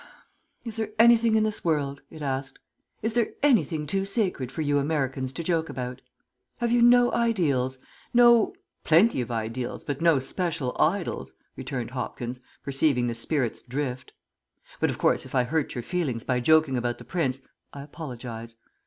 "Is 0.65 0.77
there 0.77 0.93
anything 0.97 1.35
in 1.35 1.43
this 1.43 1.63
world," 1.63 2.01
it 2.09 2.23
asked, 2.23 2.57
"is 3.03 3.13
there 3.13 3.33
anything 3.43 3.85
too 3.85 4.03
sacred 4.03 4.51
for 4.51 4.63
you 4.63 4.79
Americans 4.79 5.31
to 5.33 5.43
joke 5.43 5.69
about? 5.69 6.01
Have 6.57 6.71
you 6.71 6.81
no 6.81 7.13
ideals, 7.13 7.77
no" 8.11 8.55
"Plenty 8.83 9.21
of 9.21 9.29
ideals 9.29 9.83
but 9.83 10.01
no 10.01 10.17
special 10.17 10.75
idols," 10.79 11.33
returned 11.55 11.91
Hopkins, 11.91 12.39
perceiving 12.63 13.05
the 13.05 13.13
spirit's 13.13 13.61
drift. 13.61 14.11
"But 14.79 14.89
of 14.89 14.97
course, 14.97 15.23
if 15.23 15.35
I 15.35 15.43
hurt 15.43 15.75
your 15.75 15.83
feelings 15.83 16.23
by 16.23 16.39
joking 16.39 16.77
about 16.77 16.97
the 16.97 17.05
Prince, 17.05 17.43
I 17.71 17.83
apologize. 17.83 18.55